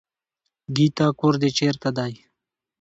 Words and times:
ګيتا 0.75 1.07
کور 1.19 1.33
دې 1.41 1.49
چېرته 1.57 1.89
دی. 1.97 2.13